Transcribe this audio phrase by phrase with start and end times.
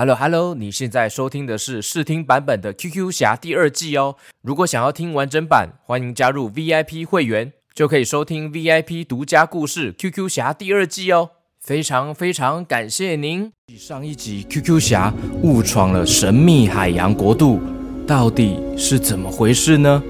[0.00, 4.16] Hello Hello，你现在收听的是试听版本的《QQ 侠》第二季哦。
[4.40, 11.32] 如果想要听完整版，欢迎加入 VIP 会员，就可以收听 VIP 独家故事《QQ 侠》第二季哦。
[11.60, 13.52] 非常非常感谢您！
[13.76, 17.60] 上一集 QQ 侠误闯了神秘海洋国度，
[18.06, 20.02] 到底是怎么回事呢？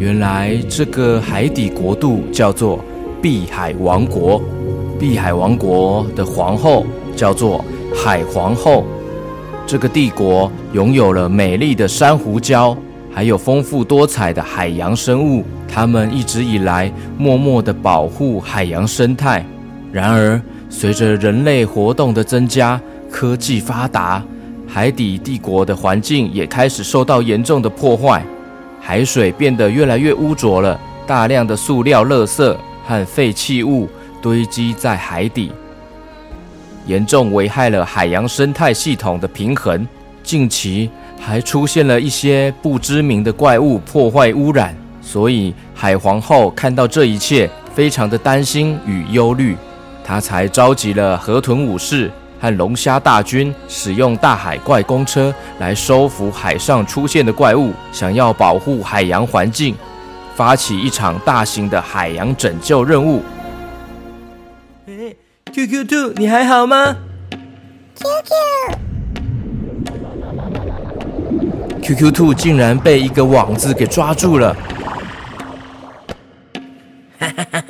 [0.00, 2.84] 原来这个海底国度叫做
[3.22, 4.42] 碧海王国，
[4.98, 6.84] 碧海王国的皇后
[7.14, 7.64] 叫做。
[7.94, 8.84] 海皇后，
[9.66, 12.76] 这个帝国拥有了美丽的珊瑚礁，
[13.12, 15.44] 还有丰富多彩的海洋生物。
[15.66, 19.44] 他们一直以来默默地保护海洋生态。
[19.90, 22.80] 然而，随着人类活动的增加，
[23.10, 24.22] 科技发达，
[24.68, 28.24] 海底帝国的环境也开始受到严重的破坏。
[28.80, 33.88] 海水变得越来越污浊了，大量的塑料、垃圾和废弃物
[34.22, 35.50] 堆积在海底。
[36.86, 39.86] 严重危害了海洋生态系统的平衡。
[40.22, 49.56] 近期还出现了一些不知名的怪物破坏污染，所以海皇后看到这一切，非常的担心与忧虑，
[50.04, 59.76] 她才召集了河豚武士和龙虾大军，使用大海怪公车来收服海上出现的怪物，想要保护海洋环境，
[60.34, 63.22] 发起一场大型的海洋拯救任务。
[65.56, 66.98] Q Q Two，你还好吗
[71.80, 74.54] Q，Q Q Two 竟然被一个网子给抓住了！
[77.18, 77.64] 哈哈哈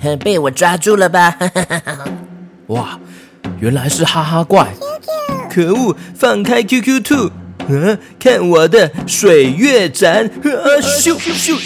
[0.00, 1.30] 哈被我抓住了吧？
[1.30, 2.04] 哈哈哈哈
[2.66, 2.98] 哇，
[3.60, 4.74] 原来是哈哈怪！
[5.48, 7.30] 可恶，放开 Q Q Two！
[7.68, 10.28] 嗯，看我的水月斩！
[10.42, 11.56] 咻咻咻！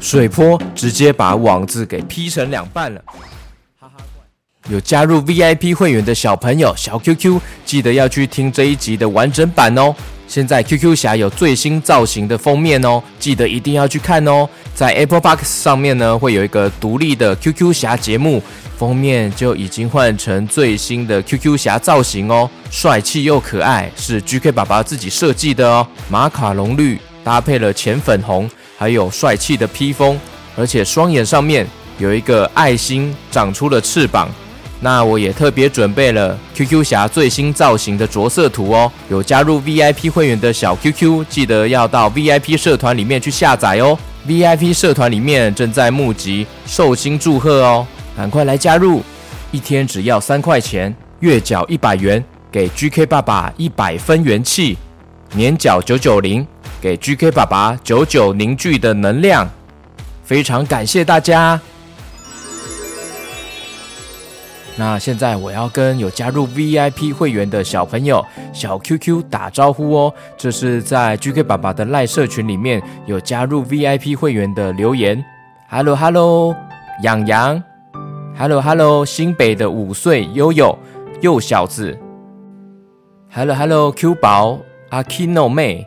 [0.00, 3.00] 水波直接把网子给劈成两半了。
[3.78, 9.94] 哈哈怪，有加入 VIP 会员的小朋友小 QQ，记得要去听这一集的完整版哦。
[10.26, 14.48] 现在 QQ 侠有最新造型的封面哦，记得一定要去看哦。
[14.74, 18.40] 在 Apple Box 上面呢，会有一个独立的 QQ 侠节目
[18.78, 28.48] 封面，就已经换成最新的 QQ 侠造型哦，帅气又可爱，是 GK 爸爸自己设计的哦，马卡龙绿搭配了浅粉红。
[28.80, 30.18] 还有帅气的披风，
[30.56, 31.66] 而且双眼上面
[31.98, 34.26] 有一个爱心，长出了翅膀。
[34.80, 38.90] 那我也特别准备了 QQ 侠最新造型的着色图哦。
[39.10, 43.98] 有加入 VIP 会员的小 QQ，记得要到 VIP 社团里面去下载哦。
[44.26, 47.86] VIP 社团里面正在募集寿星祝贺哦，
[48.16, 49.02] 赶快来加入！
[49.50, 54.78] 一天只要三块钱，月缴一百元，给 GK 爸爸一百分元气，
[55.34, 56.46] 年缴九九零。
[56.80, 59.46] 给 GK 爸爸久久凝聚的能量，
[60.24, 61.60] 非常感谢大家。
[64.76, 68.24] 那现在我要跟有加入 VIP 会员的小朋友
[68.54, 70.14] 小 QQ 打招呼哦。
[70.38, 75.22] 这是在 GK 爸爸的赖社群里面有加入 VIP 会员的留言。
[75.68, 76.56] Hello Hello，
[77.02, 77.62] 养羊。
[78.38, 80.78] Hello Hello，新北的五岁悠悠
[81.20, 81.98] 幼小子。
[83.30, 84.58] Hello Hello，Q 宝
[84.88, 85.86] 阿 Kino 妹。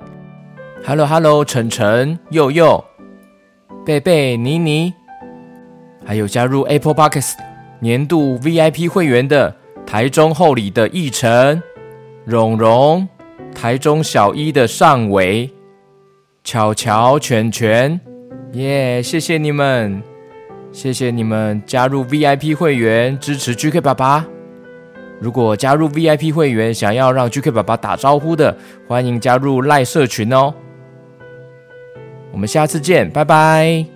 [0.85, 2.83] Hello，Hello，晨晨、佑佑、
[3.85, 4.93] 贝贝、妮妮，
[6.05, 7.35] 还有加入 Apple Podcast
[7.79, 9.55] 年度 VIP 会员的
[9.85, 11.63] 台中厚里的奕晨、
[12.25, 13.07] 蓉蓉、
[13.55, 15.49] 台中小一的尚伟、
[16.43, 17.97] 巧巧、全全，
[18.51, 19.01] 耶！
[19.01, 20.03] 谢谢你们，
[20.73, 24.25] 谢谢你们加入 VIP 会员支持 GK 爸爸。
[25.21, 30.53] 如果加入 VIP 会员想要让 GK 爸爸打招呼的，欢迎加入赖社群哦。
[32.33, 33.92] 我们下次见，拜拜。